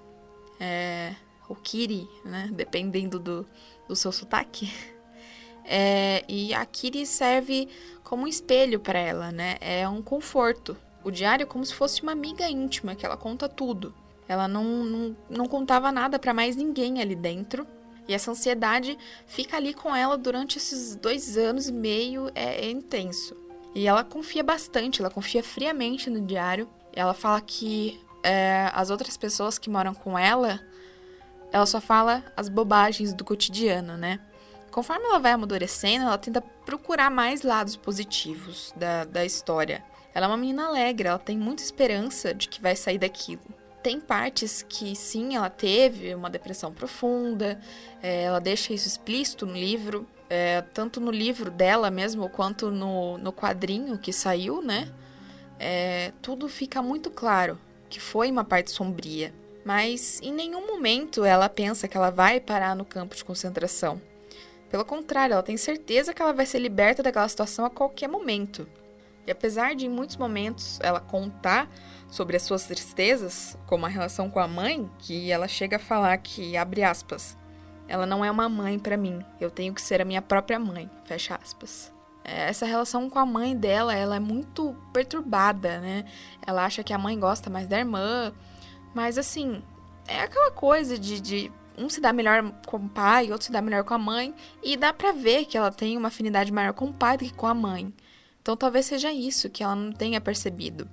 é, 0.61 1.15
ou 1.49 1.57
Kitty, 1.57 2.09
né? 2.25 2.49
Dependendo 2.53 3.19
do, 3.19 3.47
do 3.89 3.97
seu 3.97 4.13
sotaque. 4.13 4.73
É, 5.67 6.25
e 6.29 6.55
a 6.55 6.65
Kiri 6.65 7.05
serve 7.05 7.69
como 8.05 8.23
um 8.23 8.29
espelho 8.29 8.79
para 8.79 8.99
ela, 8.99 9.33
né? 9.33 9.57
É 9.61 9.89
um 9.89 10.01
conforto. 10.01 10.77
O 11.03 11.11
diário 11.11 11.45
é 11.45 11.47
como 11.47 11.65
se 11.65 11.75
fosse 11.75 12.03
uma 12.03 12.13
amiga 12.13 12.49
íntima, 12.49 12.95
que 12.95 13.05
ela 13.05 13.17
conta 13.17 13.49
tudo. 13.49 13.95
Ela 14.29 14.49
não, 14.49 14.65
não, 14.65 15.17
não 15.29 15.47
contava 15.47 15.93
nada 15.93 16.19
para 16.19 16.35
mais 16.35 16.57
ninguém 16.57 17.01
ali 17.01 17.15
dentro. 17.15 17.67
E 18.09 18.15
essa 18.15 18.31
ansiedade 18.31 18.97
fica 19.27 19.57
ali 19.57 19.75
com 19.75 19.95
ela 19.95 20.17
durante 20.17 20.59
esses 20.59 20.95
dois 20.95 21.37
anos 21.37 21.69
e 21.69 21.73
meio, 21.73 22.31
é, 22.35 22.67
é 22.67 22.71
intenso. 22.71 23.37
E 23.75 23.87
ela 23.87 24.05
confia 24.05 24.43
bastante, 24.43 25.01
ela 25.01 25.11
confia 25.11 25.43
friamente 25.43 26.09
no 26.09 26.21
diário. 26.21 26.69
Ela 26.93 27.13
fala 27.13 27.41
que 27.41 28.01
é, 28.23 28.71
as 28.73 28.91
outras 28.91 29.17
pessoas 29.17 29.59
que 29.59 29.69
moram 29.69 29.95
com 29.95 30.19
ela, 30.19 30.61
ela 31.53 31.67
só 31.67 31.81
fala 31.81 32.25
as 32.37 32.49
bobagens 32.49 33.13
do 33.13 33.25
cotidiano, 33.25 33.97
né? 33.97 34.21
Conforme 34.77 35.07
ela 35.07 35.19
vai 35.19 35.33
amadurecendo, 35.33 36.05
ela 36.05 36.19
tenta 36.19 36.43
procurar 36.43 37.11
mais 37.11 37.41
lados 37.41 37.77
positivos 37.77 38.75
da, 38.77 39.07
da 39.07 39.25
história. 39.25 39.83
Ela 40.13 40.27
é 40.27 40.29
uma 40.29 40.37
menina 40.37 40.67
alegre, 40.67 41.09
ela 41.09 41.19
tem 41.19 41.39
muita 41.39 41.63
esperança 41.63 42.35
de 42.35 42.47
que 42.47 42.61
vai 42.61 42.77
sair 42.77 42.99
daquilo. 42.99 43.41
Tem 43.83 43.99
partes 43.99 44.61
que 44.61 44.95
sim, 44.95 45.35
ela 45.35 45.49
teve 45.49 46.15
uma 46.15 46.29
depressão 46.29 46.75
profunda, 46.75 47.59
é, 48.03 48.25
ela 48.25 48.39
deixa 48.39 48.75
isso 48.75 48.87
explícito 48.87 49.47
no 49.47 49.55
livro, 49.55 50.07
é, 50.29 50.61
tanto 50.61 51.01
no 51.01 51.11
livro 51.11 51.51
dela 51.51 51.91
mesmo 51.91 52.29
quanto 52.29 52.71
no, 52.71 53.17
no 53.17 53.33
quadrinho 53.33 53.97
que 53.97 54.13
saiu, 54.13 54.61
né? 54.61 54.93
É, 55.59 56.13
tudo 56.21 56.51
fica 56.51 56.83
muito 56.83 57.11
claro 57.11 57.59
que 57.89 57.99
foi 57.99 58.31
uma 58.31 58.45
parte 58.45 58.71
sombria. 58.73 59.33
Mas 59.65 60.21
em 60.23 60.35
nenhum 60.35 60.67
momento 60.67 61.25
ela 61.25 61.49
pensa 61.49 61.89
que 61.89 61.97
ela 61.97 62.11
vai 62.11 62.41
parar 62.41 62.77
no 62.77 62.85
campo 62.85 63.17
de 63.17 63.25
concentração. 63.25 63.99
Pelo 64.71 64.85
contrário, 64.85 65.35
ela 65.35 65.43
tem 65.43 65.57
certeza 65.57 66.13
que 66.13 66.21
ela 66.21 66.33
vai 66.33 66.47
ser 66.47 66.59
liberta 66.59 67.03
daquela 67.03 67.29
situação 67.29 67.65
a 67.65 67.71
qualquer 67.71 68.09
momento. 68.09 68.67
E 69.27 69.31
apesar 69.31 69.75
de 69.75 69.87
em 69.87 69.91
muitos 69.91 70.17
momentos 70.17 70.79
ela 70.81 71.01
contar 71.01 71.69
sobre 72.09 72.37
as 72.37 72.43
suas 72.43 72.65
tristezas, 72.65 73.59
como 73.67 73.85
a 73.85 73.89
relação 73.89 74.31
com 74.31 74.39
a 74.39 74.47
mãe, 74.47 74.89
que 74.99 75.31
ela 75.31 75.49
chega 75.49 75.77
a 75.77 75.81
falar 75.81 76.17
que 76.19 76.57
abre 76.57 76.83
aspas, 76.83 77.37
ela 77.89 78.07
não 78.07 78.25
é 78.25 78.31
uma 78.31 78.49
mãe 78.49 78.79
para 78.79 78.97
mim, 78.97 79.25
eu 79.41 79.51
tenho 79.51 79.75
que 79.75 79.83
ser 79.83 80.01
a 80.01 80.05
minha 80.05 80.23
própria 80.23 80.59
mãe, 80.59 80.91
fecha 81.05 81.39
aspas. 81.43 81.93
essa 82.25 82.67
relação 82.67 83.09
com 83.09 83.19
a 83.19 83.27
mãe 83.27 83.57
dela, 83.57 83.95
ela 83.95 84.17
é 84.17 84.21
muito 84.21 84.77
perturbada, 84.93 85.81
né? 85.81 86.05
Ela 86.45 86.65
acha 86.65 86.83
que 86.83 86.93
a 86.93 86.99
mãe 86.99 87.19
gosta 87.19 87.49
mais 87.49 87.69
da 87.69 87.79
irmã, 87.79 88.33
mas 88.95 89.19
assim, 89.19 89.63
é 90.09 90.21
aquela 90.23 90.51
coisa 90.51 90.99
de, 90.99 91.21
de 91.21 91.53
um 91.77 91.89
se 91.89 92.01
dá 92.01 92.13
melhor 92.13 92.53
com 92.67 92.77
o 92.77 92.89
pai, 92.89 93.31
outro 93.31 93.47
se 93.47 93.53
dá 93.53 93.61
melhor 93.61 93.85
com 93.85 93.95
a 93.95 93.99
mãe, 93.99 94.35
e 94.63 94.77
dá 94.77 94.93
pra 94.93 95.13
ver 95.13 95.45
que 95.45 95.57
ela 95.57 95.71
tem 95.71 95.97
uma 95.97 96.09
afinidade 96.09 96.53
maior 96.53 96.73
com 96.73 96.87
o 96.87 96.93
pai 96.93 97.17
do 97.17 97.25
que 97.25 97.33
com 97.33 97.47
a 97.47 97.55
mãe. 97.55 97.93
Então 98.41 98.57
talvez 98.57 98.87
seja 98.87 99.13
isso 99.13 99.51
que 99.51 99.63
ela 99.63 99.75
não 99.75 99.93
tenha 99.93 100.21
percebido. 100.21 100.89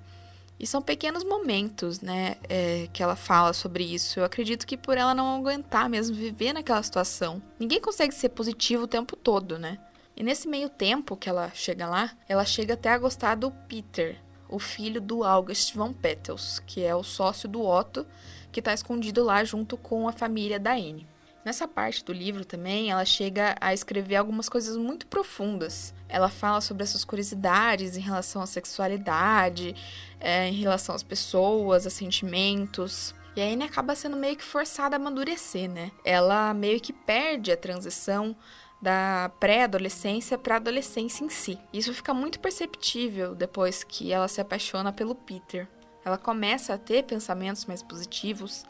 E 0.59 0.67
são 0.67 0.81
pequenos 0.81 1.23
momentos, 1.23 1.99
né, 1.99 2.37
é, 2.47 2.87
que 2.93 3.03
ela 3.03 3.15
fala 3.15 3.53
sobre 3.53 3.83
isso. 3.83 4.19
Eu 4.19 4.23
acredito 4.23 4.65
que 4.65 4.77
por 4.77 4.97
ela 4.97 5.13
não 5.13 5.35
aguentar 5.35 5.89
mesmo 5.89 6.15
viver 6.15 6.53
naquela 6.53 6.81
situação. 6.81 7.41
Ninguém 7.59 7.81
consegue 7.81 8.13
ser 8.13 8.29
positivo 8.29 8.83
o 8.83 8.87
tempo 8.87 9.15
todo, 9.15 9.59
né? 9.59 9.77
E 10.15 10.23
nesse 10.23 10.47
meio 10.47 10.69
tempo 10.69 11.17
que 11.17 11.27
ela 11.27 11.51
chega 11.53 11.87
lá, 11.87 12.11
ela 12.29 12.45
chega 12.45 12.75
até 12.75 12.89
a 12.89 12.97
gostar 12.97 13.35
do 13.35 13.51
Peter, 13.51 14.17
o 14.53 14.59
filho 14.59 15.01
do 15.01 15.23
August 15.23 15.73
von 15.73 15.91
Petels, 15.91 16.59
que 16.59 16.83
é 16.83 16.95
o 16.95 17.03
sócio 17.03 17.49
do 17.49 17.65
Otto, 17.65 18.05
que 18.51 18.59
está 18.59 18.71
escondido 18.71 19.23
lá 19.23 19.43
junto 19.43 19.75
com 19.75 20.07
a 20.07 20.11
família 20.11 20.59
da 20.59 20.73
Anne. 20.73 21.07
Nessa 21.43 21.67
parte 21.67 22.05
do 22.05 22.13
livro 22.13 22.45
também, 22.45 22.91
ela 22.91 23.03
chega 23.03 23.55
a 23.59 23.73
escrever 23.73 24.15
algumas 24.15 24.47
coisas 24.47 24.77
muito 24.77 25.07
profundas. 25.07 25.93
Ela 26.07 26.29
fala 26.29 26.61
sobre 26.61 26.83
essas 26.83 27.03
curiosidades 27.03 27.97
em 27.97 27.99
relação 27.99 28.43
à 28.43 28.45
sexualidade, 28.45 29.75
é, 30.19 30.47
em 30.47 30.53
relação 30.53 30.93
às 30.93 31.03
pessoas, 31.03 31.87
a 31.87 31.89
sentimentos. 31.89 33.13
E 33.35 33.41
a 33.41 33.45
Anne 33.45 33.63
acaba 33.63 33.95
sendo 33.95 34.15
meio 34.15 34.37
que 34.37 34.43
forçada 34.43 34.95
a 34.95 34.99
amadurecer, 34.99 35.67
né? 35.67 35.91
Ela 36.05 36.53
meio 36.53 36.79
que 36.79 36.93
perde 36.93 37.51
a 37.51 37.57
transição 37.57 38.35
da 38.83 39.31
pré-adolescência 39.39 40.37
para 40.37 40.55
a 40.55 40.57
adolescência 40.57 41.23
em 41.23 41.29
si. 41.29 41.57
Isso 41.71 41.93
fica 41.93 42.13
muito 42.13 42.37
perceptível 42.41 43.33
depois 43.33 43.81
que 43.81 44.11
ela 44.11 44.27
se 44.27 44.41
apaixona 44.41 44.91
pelo 44.91 45.15
Peter. 45.15 45.69
Ela 46.03 46.17
começa 46.17 46.73
a 46.73 46.77
ter 46.77 47.03
pensamentos 47.03 47.65
mais 47.65 47.81
positivos, 47.81 48.65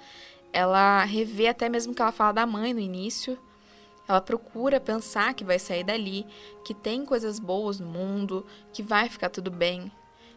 ela 0.53 1.03
revê 1.03 1.48
até 1.48 1.67
mesmo 1.67 1.96
que 1.96 2.01
ela 2.01 2.12
fala 2.12 2.32
da 2.32 2.46
mãe 2.46 2.75
no 2.75 2.79
início. 2.79 3.39
Ela 4.08 4.22
procura 4.22 4.79
pensar 4.79 5.34
que 5.34 5.43
vai 5.43 5.58
sair 5.58 5.84
dali, 5.84 6.27
que 6.63 6.75
tem 6.75 7.03
coisas 7.03 7.39
boas 7.39 7.79
no 7.79 7.88
mundo, 7.88 8.46
que 8.72 8.84
vai 8.84 9.10
ficar 9.10 9.29
tudo 9.29 9.50
bem. 9.50 9.91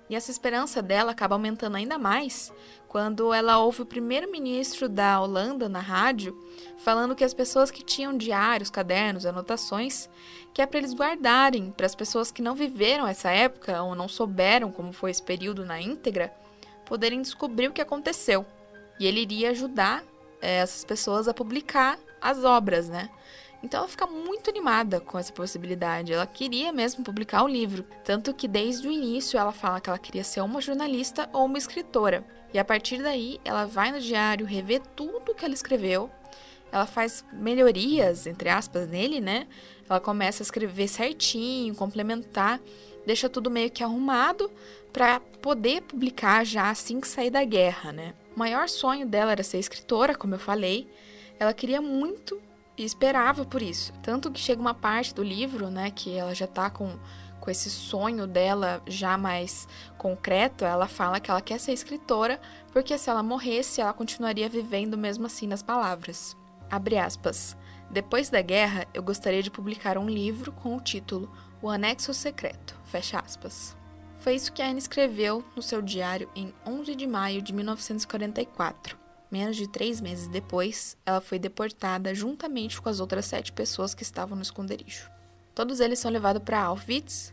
E 0.09 0.15
essa 0.15 0.31
esperança 0.31 0.81
dela 0.81 1.13
acaba 1.13 1.35
aumentando 1.35 1.77
ainda 1.77 1.99
mais 1.99 2.53
quando 2.89 3.35
ela 3.35 3.59
ouve 3.59 3.83
o 3.83 3.87
primeiro-ministro 3.87 4.89
da 4.89 5.21
Holanda 5.21 5.69
na 5.69 5.81
rádio 5.81 6.37
falando 6.79 7.15
que 7.15 7.25
as 7.25 7.35
pessoas 7.35 7.71
que 7.71 7.85
tinham 7.85 8.17
diários, 8.17 8.71
cadernos, 8.71 9.27
anotações, 9.27 10.09
que 10.55 10.63
é 10.63 10.67
para 10.67 10.79
eles 10.79 10.95
guardarem 10.95 11.73
para 11.77 11.87
as 11.87 11.95
pessoas 11.95 12.31
que 12.31 12.41
não 12.41 12.55
viveram 12.55 13.07
essa 13.07 13.31
época 13.31 13.83
ou 13.83 13.95
não 13.95 14.09
souberam 14.09 14.71
como 14.71 14.93
foi 14.93 15.11
esse 15.11 15.23
período 15.23 15.65
na 15.65 15.81
íntegra, 15.81 16.33
poderem 16.85 17.21
descobrir 17.21 17.69
o 17.69 17.73
que 17.73 17.83
aconteceu. 17.83 18.47
E 18.99 19.07
ele 19.07 19.21
iria 19.21 19.51
ajudar 19.51 20.05
é, 20.41 20.59
essas 20.59 20.85
pessoas 20.85 21.29
a 21.29 21.35
publicar 21.35 21.99
as 22.21 22.45
obras, 22.45 22.89
né? 22.89 23.11
Então 23.63 23.81
ela 23.81 23.89
fica 23.89 24.07
muito 24.07 24.51
animada 24.51 25.01
com 25.01 25.19
essa 25.19 25.33
possibilidade. 25.33 26.13
Ela 26.13 26.27
queria 26.27 26.73
mesmo 26.73 27.03
publicar 27.03 27.43
o 27.43 27.49
livro, 27.49 27.85
tanto 28.05 28.35
que 28.35 28.47
desde 28.47 28.87
o 28.87 28.91
início 28.91 29.39
ela 29.39 29.53
fala 29.53 29.81
que 29.81 29.89
ela 29.89 29.99
queria 29.99 30.25
ser 30.25 30.41
uma 30.41 30.61
jornalista 30.61 31.29
ou 31.33 31.47
uma 31.47 31.59
escritora. 31.59 32.25
E 32.53 32.59
a 32.59 32.65
partir 32.65 33.03
daí 33.03 33.41
ela 33.45 33.65
vai 33.65 33.91
no 33.91 34.01
diário 34.01 34.47
rever 34.47 34.81
tudo 34.95 35.35
que 35.35 35.45
ela 35.45 35.55
escreveu. 35.55 36.11
Ela 36.71 36.87
faz 36.87 37.25
melhorias, 37.33 38.27
entre 38.27 38.49
aspas, 38.49 38.89
nele, 38.89 39.21
né? 39.21 39.47
Ela 39.89 40.01
começa 40.01 40.43
a 40.43 40.45
escrever 40.45 40.89
certinho, 40.89 41.75
complementar, 41.75 42.61
deixa 43.07 43.29
tudo 43.29 43.51
meio 43.51 43.71
que 43.71 43.85
arrumado 43.85 44.51
para 44.93 45.21
poder 45.21 45.83
publicar 45.83 46.45
já 46.45 46.71
assim 46.71 47.01
que 47.01 47.07
sair 47.07 47.31
da 47.31 47.45
guerra, 47.45 47.93
né? 47.93 48.15
O 48.35 48.39
maior 48.39 48.69
sonho 48.69 49.07
dela 49.07 49.33
era 49.33 49.43
ser 49.43 49.59
escritora, 49.59 50.15
como 50.15 50.35
eu 50.35 50.39
falei. 50.39 50.89
Ela 51.39 51.55
queria 51.55 51.81
muito 51.81 52.41
e 52.77 52.85
esperava 52.85 53.45
por 53.45 53.63
isso. 53.63 53.93
Tanto 54.03 54.31
que 54.31 54.41
chega 54.41 54.61
uma 54.61 54.75
parte 54.75 55.15
do 55.15 55.23
livro, 55.23 55.71
né, 55.71 55.91
que 55.91 56.15
ela 56.15 56.35
já 56.35 56.47
tá 56.47 56.69
com, 56.69 56.97
com 57.41 57.51
esse 57.51 57.71
sonho 57.71 58.27
dela 58.27 58.83
já 58.87 59.17
mais 59.17 59.67
concreto, 59.97 60.65
ela 60.65 60.87
fala 60.87 61.21
que 61.21 61.31
ela 61.31 61.41
quer 61.41 61.59
ser 61.59 61.73
escritora, 61.73 62.41
porque 62.73 62.97
se 62.99 63.09
ela 63.09 63.23
morresse, 63.23 63.81
ela 63.81 63.93
continuaria 63.93 64.49
vivendo 64.49 64.97
mesmo 64.97 65.27
assim 65.27 65.47
nas 65.47 65.63
palavras. 65.63 66.37
Abre 66.71 66.99
aspas. 66.99 67.57
Depois 67.91 68.29
da 68.29 68.43
guerra, 68.43 68.87
eu 68.93 69.03
gostaria 69.03 69.43
de 69.43 69.51
publicar 69.51 69.97
um 69.97 70.09
livro 70.09 70.51
com 70.53 70.77
o 70.77 70.81
título 70.81 71.31
O 71.63 71.71
Anexo 71.71 72.13
Secreto. 72.13 72.77
Fecha 72.85 73.21
aspas. 73.21 73.77
Foi 74.19 74.35
isso 74.35 74.53
que 74.53 74.61
Anne 74.61 74.79
escreveu 74.79 75.45
no 75.55 75.63
seu 75.63 75.81
diário 75.81 76.29
em 76.35 76.53
11 76.67 76.97
de 76.97 77.07
maio 77.07 77.41
de 77.41 77.53
1944. 77.53 79.06
Menos 79.31 79.57
de 79.57 79.69
três 79.69 80.01
meses 80.01 80.29
depois, 80.29 80.97
ela 81.05 81.21
foi 81.21 81.39
deportada 81.39 82.15
juntamente 82.15 82.81
com 82.81 82.89
as 82.89 83.01
outras 83.01 83.27
sete 83.27 83.53
pessoas 83.53 83.95
que 83.95 84.03
estavam 84.03 84.37
no 84.37 84.43
esconderijo. 84.43 85.11
Todos 85.55 85.81
eles 85.81 85.99
são 85.99 86.11
levados 86.11 86.43
para 86.43 86.63
Auschwitz 86.63 87.33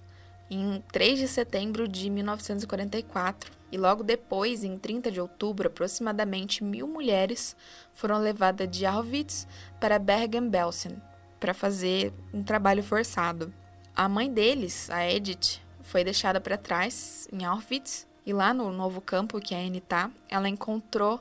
em 0.49 0.83
3 0.91 1.19
de 1.19 1.27
setembro 1.27 1.87
de 1.87 2.09
1944 2.09 3.51
e 3.71 3.77
logo 3.77 4.03
depois, 4.03 4.63
em 4.63 4.77
30 4.77 5.11
de 5.11 5.19
outubro, 5.19 5.67
aproximadamente 5.67 6.63
mil 6.63 6.87
mulheres 6.87 7.55
foram 7.93 8.19
levadas 8.19 8.69
de 8.69 8.85
Auschwitz 8.85 9.47
para 9.79 9.99
Bergen-Belsen 9.99 11.01
para 11.39 11.53
fazer 11.53 12.13
um 12.33 12.43
trabalho 12.43 12.83
forçado. 12.83 13.53
A 13.95 14.07
mãe 14.07 14.31
deles, 14.31 14.89
a 14.89 15.07
Edith, 15.09 15.59
foi 15.81 16.03
deixada 16.03 16.39
para 16.39 16.57
trás 16.57 17.27
em 17.31 17.43
Auschwitz 17.43 18.07
e 18.25 18.31
lá 18.31 18.53
no 18.53 18.71
novo 18.71 19.01
campo 19.01 19.41
que 19.41 19.53
a 19.53 19.57
Anne 19.57 19.81
tá, 19.81 20.09
ela 20.29 20.47
encontrou 20.47 21.19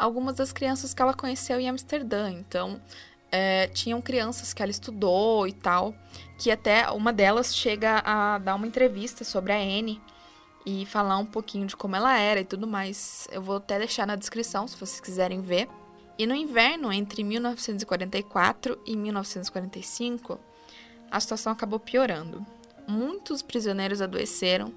algumas 0.00 0.34
das 0.34 0.52
crianças 0.52 0.94
que 0.94 1.02
ela 1.02 1.14
conheceu 1.14 1.60
em 1.60 1.68
Amsterdã. 1.68 2.30
Então, 2.30 2.80
é, 3.30 3.68
tinham 3.68 4.00
crianças 4.00 4.52
que 4.54 4.62
ela 4.62 4.70
estudou 4.70 5.46
e 5.46 5.52
tal, 5.52 5.94
que 6.38 6.50
até 6.50 6.90
uma 6.90 7.12
delas 7.12 7.54
chega 7.54 7.98
a 8.04 8.38
dar 8.38 8.54
uma 8.54 8.66
entrevista 8.66 9.24
sobre 9.24 9.52
a 9.52 9.58
Anne 9.58 10.00
e 10.64 10.86
falar 10.86 11.18
um 11.18 11.26
pouquinho 11.26 11.66
de 11.66 11.76
como 11.76 11.94
ela 11.94 12.18
era 12.18 12.40
e 12.40 12.44
tudo 12.44 12.66
mais. 12.66 13.28
Eu 13.30 13.42
vou 13.42 13.56
até 13.56 13.78
deixar 13.78 14.06
na 14.06 14.16
descrição 14.16 14.66
se 14.66 14.76
vocês 14.76 15.00
quiserem 15.00 15.40
ver. 15.40 15.68
E 16.18 16.26
no 16.26 16.34
inverno, 16.34 16.92
entre 16.92 17.22
1944 17.22 18.78
e 18.84 18.96
1945, 18.96 20.38
a 21.10 21.20
situação 21.20 21.52
acabou 21.52 21.78
piorando. 21.78 22.44
Muitos 22.86 23.42
prisioneiros 23.42 24.02
adoeceram, 24.02 24.72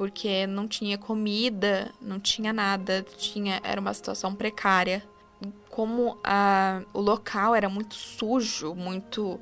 porque 0.00 0.46
não 0.46 0.66
tinha 0.66 0.96
comida, 0.96 1.92
não 2.00 2.18
tinha 2.18 2.54
nada, 2.54 3.04
tinha 3.18 3.60
era 3.62 3.78
uma 3.78 3.92
situação 3.92 4.34
precária. 4.34 5.06
Como 5.68 6.16
a, 6.24 6.80
o 6.94 7.02
local 7.02 7.54
era 7.54 7.68
muito 7.68 7.94
sujo, 7.94 8.74
muito 8.74 9.38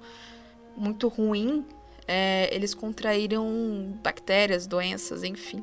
muito 0.77 1.07
ruim, 1.07 1.65
é, 2.09 2.53
eles 2.53 2.75
contraíram 2.75 3.97
bactérias, 4.03 4.67
doenças, 4.67 5.23
enfim. 5.23 5.63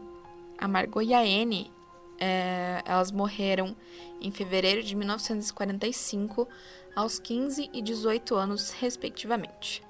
A 0.57 0.65
Margot 0.65 1.01
e 1.01 1.13
a 1.13 1.19
Anne, 1.19 1.69
é, 2.17 2.81
elas 2.85 3.11
morreram 3.11 3.75
em 4.21 4.31
fevereiro 4.31 4.81
de 4.81 4.95
1945, 4.95 6.47
aos 6.95 7.19
15 7.19 7.69
e 7.73 7.81
18 7.81 8.33
anos, 8.33 8.71
respectivamente. 8.71 9.83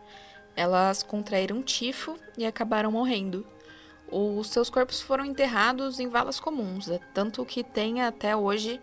Elas 0.55 1.03
contraíram 1.03 1.61
tifo 1.61 2.17
e 2.35 2.43
acabaram 2.43 2.91
morrendo. 2.91 3.45
Os 4.11 4.47
seus 4.47 4.69
corpos 4.69 5.01
foram 5.01 5.25
enterrados 5.25 5.99
em 5.99 6.07
valas 6.07 6.39
comuns, 6.39 6.89
é 6.89 6.99
tanto 7.13 7.45
que 7.45 7.63
tem 7.63 8.01
até 8.01 8.35
hoje 8.35 8.79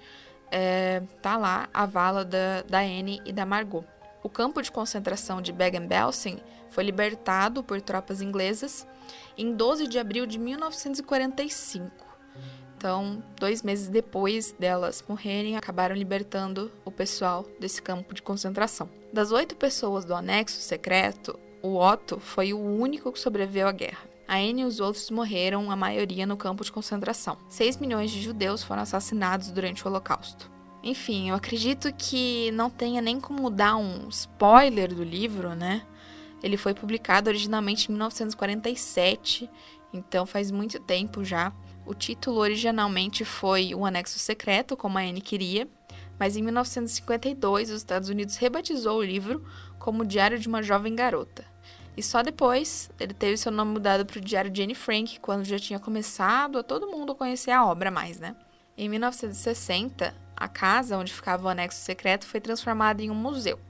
é, 0.50 1.02
tá 1.23 1.37
lá 1.37 1.69
a 1.73 1.87
vala 1.87 2.25
da, 2.25 2.62
da 2.62 2.81
Anne 2.81 3.21
e 3.25 3.33
da 3.33 3.47
Margot. 3.47 3.85
O 4.23 4.29
campo 4.29 4.61
de 4.62 4.71
concentração 4.71 5.41
de 5.41 5.52
Bergen-Belsen 5.52 6.38
foi 6.71 6.85
libertado 6.85 7.64
por 7.64 7.81
tropas 7.81 8.21
inglesas 8.21 8.87
em 9.37 9.55
12 9.55 9.88
de 9.88 9.99
abril 9.99 10.26
de 10.26 10.38
1945. 10.38 11.91
Então, 12.76 13.23
dois 13.38 13.62
meses 13.62 13.88
depois 13.88 14.52
delas 14.52 15.05
morrerem, 15.09 15.57
acabaram 15.57 15.95
libertando 15.95 16.71
o 16.85 16.91
pessoal 16.91 17.47
desse 17.59 17.81
campo 17.81 18.12
de 18.12 18.21
concentração. 18.21 18.88
Das 19.12 19.31
oito 19.31 19.57
pessoas 19.57 20.05
do 20.05 20.14
anexo 20.14 20.61
secreto, 20.61 21.38
o 21.62 21.76
Otto 21.76 22.19
foi 22.19 22.52
o 22.52 22.59
único 22.59 23.12
que 23.12 23.21
sobreviveu 23.21 23.69
à 23.69 23.73
guerra. 23.73 24.12
A 24.26 24.37
Anne 24.37 24.62
e 24.62 24.64
os 24.64 24.81
outros 24.81 25.11
morreram, 25.11 25.71
a 25.71 25.76
maioria 25.76 26.26
no 26.26 26.37
campo 26.37 26.64
de 26.64 26.73
concentração. 26.73 27.37
6 27.49 27.76
milhões 27.76 28.11
de 28.11 28.21
judeus 28.21 28.62
foram 28.62 28.83
assassinados 28.83 29.50
durante 29.50 29.85
o 29.85 29.88
Holocausto. 29.88 30.50
Enfim, 30.83 31.29
eu 31.29 31.37
acredito 31.37 31.93
que 31.93 32.50
não 32.52 32.69
tenha 32.69 33.00
nem 33.00 33.21
como 33.21 33.49
dar 33.50 33.76
um 33.76 34.09
spoiler 34.09 34.93
do 34.93 35.05
livro, 35.05 35.55
né? 35.55 35.83
Ele 36.43 36.57
foi 36.57 36.75
publicado 36.75 37.31
originalmente 37.31 37.88
em 37.88 37.93
1947, 37.93 39.49
então 39.93 40.26
faz 40.26 40.50
muito 40.50 40.81
tempo 40.81 41.25
já. 41.25 41.52
O 41.87 41.95
título 41.95 42.38
originalmente 42.38 43.25
foi 43.25 43.75
O 43.75 43.85
Anexo 43.85 44.19
Secreto, 44.19 44.76
como 44.76 44.99
a 44.99 45.02
Anne 45.02 45.21
queria, 45.21 45.69
mas 46.19 46.37
em 46.37 46.43
1952 46.43 47.71
os 47.71 47.76
Estados 47.76 48.09
Unidos 48.09 48.37
rebatizou 48.37 48.99
o 48.99 49.05
livro 49.05 49.45
como 49.79 50.05
Diário 50.05 50.38
de 50.38 50.49
uma 50.49 50.62
Jovem 50.62 50.97
Garota. 50.97 51.51
E 51.96 52.02
só 52.02 52.22
depois 52.22 52.90
ele 52.99 53.12
teve 53.12 53.37
seu 53.37 53.52
nome 53.52 53.72
mudado 53.72 54.06
para 54.06 54.18
o 54.18 54.20
Diário 54.20 54.50
de 54.50 54.62
Anne 54.62 54.75
Frank, 54.75 55.20
quando 55.20 55.44
já 55.44 55.58
tinha 55.58 55.78
começado 55.78 56.58
a 56.58 56.62
todo 56.62 56.87
mundo 56.87 57.14
conhecer 57.14 57.50
a 57.50 57.66
obra 57.66 57.90
mais, 57.90 58.18
né? 58.18 58.34
Em 58.76 58.88
1960, 58.88 60.14
a 60.34 60.49
casa 60.49 60.96
onde 60.96 61.12
ficava 61.12 61.46
o 61.46 61.49
anexo 61.49 61.80
secreto 61.80 62.26
foi 62.26 62.40
transformada 62.40 63.02
em 63.02 63.11
um 63.11 63.14
museu. 63.14 63.61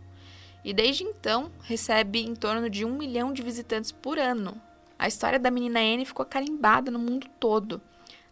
E 0.65 0.73
desde 0.73 1.03
então 1.03 1.51
recebe 1.63 2.21
em 2.21 2.37
torno 2.37 2.71
de 2.71 2.85
um 2.85 2.97
milhão 2.97 3.33
de 3.33 3.43
visitantes 3.43 3.91
por 3.91 4.19
ano. 4.19 4.61
A 4.97 5.09
história 5.09 5.39
da 5.39 5.51
menina 5.51 5.81
Anne 5.81 6.05
ficou 6.05 6.25
carimbada 6.25 6.89
no 6.89 6.99
mundo 7.01 7.27
todo, 7.41 7.83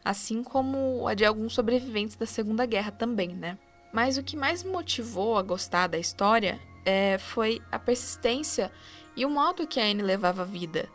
assim 0.04 0.44
como 0.44 1.09
a 1.09 1.14
de 1.14 1.25
alguns 1.25 1.52
sobreviventes 1.52 2.14
da 2.14 2.26
Segunda 2.26 2.64
Guerra 2.64 2.92
também, 2.92 3.30
né? 3.30 3.59
Mas 3.92 4.16
o 4.16 4.23
que 4.23 4.37
mais 4.37 4.62
me 4.62 4.70
motivou 4.70 5.37
a 5.37 5.42
gostar 5.42 5.88
da 5.88 5.99
história 5.99 6.61
é, 6.85 7.18
foi 7.18 7.61
a 7.73 7.78
persistência 7.78 8.70
e 9.17 9.25
o 9.25 9.31
modo 9.31 9.67
que 9.67 9.81
a 9.81 9.85
Anne 9.85 10.02
levava 10.02 10.43
a 10.43 10.45
vida. 10.45 10.88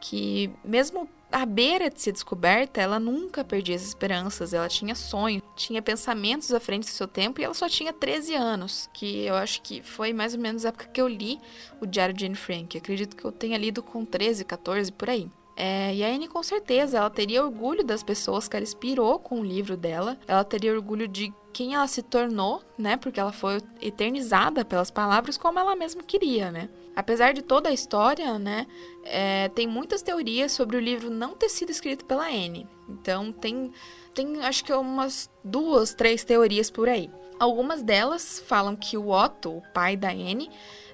Que, 0.00 0.50
mesmo 0.64 1.08
à 1.30 1.46
beira 1.46 1.88
de 1.88 2.00
ser 2.00 2.12
descoberta, 2.12 2.80
ela 2.80 2.98
nunca 2.98 3.44
perdia 3.44 3.74
as 3.74 3.82
esperanças, 3.82 4.52
ela 4.52 4.68
tinha 4.68 4.94
sonhos, 4.94 5.42
tinha 5.56 5.80
pensamentos 5.80 6.52
à 6.52 6.60
frente 6.60 6.84
do 6.84 6.90
seu 6.90 7.08
tempo 7.08 7.40
e 7.40 7.44
ela 7.44 7.54
só 7.54 7.68
tinha 7.68 7.92
13 7.92 8.34
anos, 8.34 8.90
que 8.92 9.24
eu 9.24 9.34
acho 9.34 9.62
que 9.62 9.82
foi 9.82 10.12
mais 10.12 10.34
ou 10.34 10.40
menos 10.40 10.64
a 10.64 10.68
época 10.68 10.86
que 10.86 11.00
eu 11.00 11.08
li 11.08 11.38
o 11.80 11.86
Diário 11.86 12.14
de 12.14 12.26
Anne 12.26 12.34
Frank. 12.34 12.76
Acredito 12.76 13.16
que 13.16 13.24
eu 13.24 13.32
tenha 13.32 13.56
lido 13.56 13.82
com 13.82 14.04
13, 14.04 14.44
14, 14.44 14.92
por 14.92 15.08
aí. 15.08 15.30
É, 15.56 15.94
e 15.94 16.02
a 16.02 16.08
Anne, 16.08 16.28
com 16.28 16.42
certeza, 16.42 16.98
ela 16.98 17.10
teria 17.10 17.44
orgulho 17.44 17.84
das 17.84 18.02
pessoas 18.02 18.48
que 18.48 18.56
ela 18.56 18.62
inspirou 18.62 19.18
com 19.18 19.40
o 19.40 19.44
livro 19.44 19.76
dela. 19.76 20.18
Ela 20.26 20.44
teria 20.44 20.72
orgulho 20.72 21.06
de 21.06 21.32
quem 21.52 21.74
ela 21.74 21.86
se 21.86 22.02
tornou, 22.02 22.62
né? 22.78 22.96
Porque 22.96 23.20
ela 23.20 23.32
foi 23.32 23.60
eternizada 23.80 24.64
pelas 24.64 24.90
palavras 24.90 25.36
como 25.36 25.58
ela 25.58 25.76
mesma 25.76 26.02
queria, 26.02 26.50
né? 26.50 26.68
Apesar 26.96 27.32
de 27.32 27.42
toda 27.42 27.68
a 27.68 27.72
história, 27.72 28.38
né? 28.38 28.66
É, 29.04 29.48
tem 29.50 29.66
muitas 29.66 30.02
teorias 30.02 30.52
sobre 30.52 30.76
o 30.76 30.80
livro 30.80 31.10
não 31.10 31.34
ter 31.34 31.48
sido 31.48 31.70
escrito 31.70 32.04
pela 32.04 32.26
Anne. 32.26 32.66
Então, 32.88 33.32
tem, 33.32 33.72
tem 34.14 34.42
acho 34.44 34.64
que 34.64 34.72
umas 34.72 35.30
duas, 35.44 35.94
três 35.94 36.24
teorias 36.24 36.70
por 36.70 36.88
aí. 36.88 37.10
Algumas 37.38 37.82
delas 37.82 38.42
falam 38.46 38.76
que 38.76 38.96
o 38.96 39.10
Otto, 39.10 39.56
o 39.58 39.62
pai 39.72 39.96
da 39.96 40.10
Anne, 40.10 40.50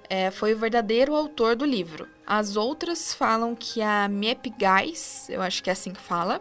é, 0.08 0.30
foi 0.30 0.54
o 0.54 0.58
verdadeiro 0.58 1.14
autor 1.14 1.54
do 1.54 1.64
livro. 1.64 2.08
As 2.26 2.56
outras 2.56 3.12
falam 3.12 3.54
que 3.54 3.82
a 3.82 4.08
Miep 4.08 4.50
Gais, 4.58 5.26
eu 5.28 5.42
acho 5.42 5.62
que 5.62 5.70
é 5.70 5.72
assim 5.72 5.92
que 5.92 6.00
fala, 6.00 6.40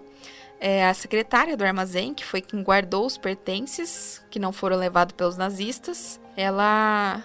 é 0.59 0.85
a 0.87 0.93
secretária 0.93 1.55
do 1.55 1.63
armazém, 1.63 2.13
que 2.13 2.25
foi 2.25 2.41
quem 2.41 2.63
guardou 2.63 3.05
os 3.05 3.17
pertences 3.17 4.25
que 4.29 4.39
não 4.39 4.51
foram 4.51 4.77
levados 4.77 5.13
pelos 5.13 5.37
nazistas. 5.37 6.19
Ela 6.35 7.23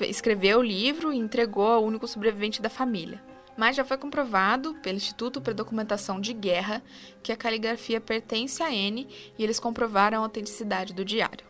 escreveu 0.00 0.58
o 0.58 0.62
livro 0.62 1.12
e 1.12 1.18
entregou 1.18 1.66
ao 1.66 1.84
único 1.84 2.06
sobrevivente 2.06 2.60
da 2.60 2.68
família. 2.68 3.22
Mas 3.56 3.76
já 3.76 3.84
foi 3.84 3.98
comprovado 3.98 4.74
pelo 4.76 4.96
Instituto 4.96 5.40
para 5.40 5.52
Documentação 5.52 6.20
de 6.20 6.32
Guerra 6.32 6.82
que 7.22 7.32
a 7.32 7.36
caligrafia 7.36 8.00
pertence 8.00 8.62
a 8.62 8.72
N 8.72 9.06
e 9.38 9.44
eles 9.44 9.60
comprovaram 9.60 10.18
a 10.18 10.22
autenticidade 10.22 10.94
do 10.94 11.04
diário. 11.04 11.46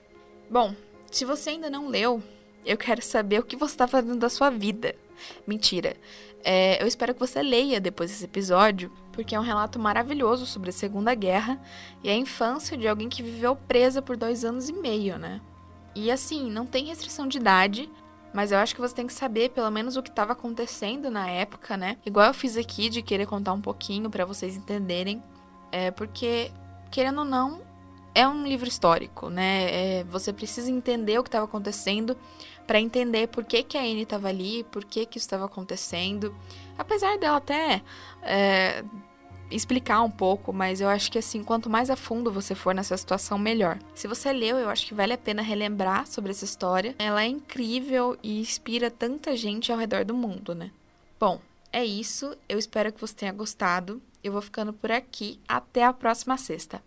Bom, 0.51 0.75
se 1.11 1.25
você 1.25 1.51
ainda 1.51 1.71
não 1.71 1.89
leu, 1.89 2.23
eu 2.65 2.77
quero 2.77 3.03
saber 3.03 3.39
o 3.39 3.45
que 3.45 3.57
você 3.57 3.75
está 3.75 3.87
fazendo 3.87 4.17
da 4.17 4.29
sua 4.29 4.51
vida. 4.51 4.95
Mentira. 5.47 5.97
É, 6.45 6.83
eu 6.83 6.87
espero 6.87 7.15
que 7.15 7.21
você 7.21 7.43
leia 7.43 7.81
depois 7.81 8.11
desse 8.11 8.25
episódio, 8.25 8.91
porque 9.13 9.35
é 9.35 9.39
um 9.39 9.45
relato 9.45 9.79
maravilhoso 9.79 10.45
sobre 10.47 10.71
a 10.71 10.73
Segunda 10.73 11.15
Guerra 11.15 11.61
e 12.03 12.11
a 12.11 12.17
infância 12.17 12.77
de 12.77 12.89
alguém 12.89 13.09
que 13.09 13.23
viveu 13.23 13.55
presa 13.55 14.03
por 14.03 14.17
dois 14.17 14.45
anos 14.45 14.69
e 14.69 14.73
meio, 14.73 15.19
né? 15.19 15.41
E 15.95 16.11
assim, 16.11 16.51
não 16.51 16.67
tem 16.67 16.87
restrição 16.87 17.29
de 17.29 17.39
idade, 17.39 17.89
mas 18.33 18.51
eu 18.51 18.59
acho 18.59 18.75
que 18.75 18.81
você 18.81 18.95
tem 18.95 19.07
que 19.07 19.13
saber 19.13 19.51
pelo 19.51 19.71
menos 19.71 19.97
o 19.97 20.03
que 20.03 20.09
estava 20.09 20.33
acontecendo 20.33 21.11
na 21.11 21.29
época, 21.29 21.77
né? 21.77 21.99
Igual 22.05 22.27
eu 22.27 22.35
fiz 22.35 22.57
aqui 22.57 22.89
de 22.89 23.03
querer 23.03 23.27
contar 23.27 23.53
um 23.53 23.61
pouquinho 23.61 24.11
para 24.11 24.25
vocês 24.25 24.57
entenderem, 24.57 25.23
é 25.71 25.91
porque 25.91 26.51
querendo 26.91 27.21
ou 27.21 27.25
não, 27.25 27.63
é 28.15 28.29
um 28.29 28.47
livro 28.47 28.69
histórico, 28.69 29.31
né? 29.31 30.01
É, 30.01 30.05
você 30.05 30.33
precisa 30.33 30.71
entender 30.71 31.19
o 31.19 31.23
que 31.23 31.29
estava 31.29 31.47
acontecendo 31.47 32.17
para 32.67 32.81
entender 32.81 33.29
por 33.29 33.45
que, 33.45 33.63
que 33.63 33.77
a 33.77 33.83
Anne 33.83 34.03
estava 34.03 34.29
ali, 34.29 34.65
por 34.65 34.85
que, 34.85 35.07
que 35.07 35.19
isso 35.19 35.27
estava 35.27 35.47
acontecendo. 35.47 36.35
Apesar 36.79 37.19
dela 37.19 37.37
até 37.37 37.83
é, 38.23 38.85
explicar 39.51 40.03
um 40.03 40.11
pouco, 40.11 40.53
mas 40.53 40.81
eu 40.81 40.89
acho 40.89 41.11
que 41.11 41.19
assim, 41.19 41.43
quanto 41.43 41.69
mais 41.69 41.91
a 41.91 41.97
fundo 41.97 42.33
você 42.33 42.55
for 42.55 42.75
nessa 42.75 42.97
situação, 42.97 43.39
melhor. 43.39 43.79
Se 43.95 44.09
você 44.09 44.33
leu, 44.33 44.59
eu 44.59 44.69
acho 44.69 44.87
que 44.87 44.95
vale 44.95 45.13
a 45.13 45.19
pena 45.19 45.43
relembrar 45.43 46.07
sobre 46.07 46.31
essa 46.31 46.45
história. 46.45 46.95
Ela 46.99 47.25
é 47.25 47.27
incrível 47.27 48.17
e 48.23 48.41
inspira 48.41 48.91
tanta 48.91 49.37
gente 49.37 49.71
ao 49.71 49.79
redor 49.79 50.05
do 50.05 50.15
mundo, 50.15 50.55
né? 50.55 50.71
Bom, 51.19 51.41
é 51.73 51.85
isso. 51.85 52.37
Eu 52.49 52.59
espero 52.59 52.93
que 52.93 53.01
você 53.01 53.15
tenha 53.15 53.33
gostado. 53.33 54.03
Eu 54.23 54.33
vou 54.33 54.43
ficando 54.43 54.73
por 54.73 54.91
aqui. 54.91 55.41
Até 55.49 55.85
a 55.85 55.93
próxima 55.93 56.37
sexta. 56.37 56.83